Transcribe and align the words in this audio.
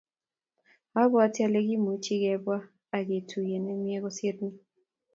obwoti 1.01 1.39
ale 1.45 1.59
kimucgi 1.67 2.15
kebwaa 2.23 2.67
ak 2.95 3.05
tetutie 3.09 3.57
nemie 3.61 3.97
kosiir 4.03 4.35
ni 4.43 4.49